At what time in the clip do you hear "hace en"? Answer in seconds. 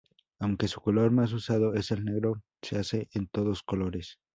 2.79-3.27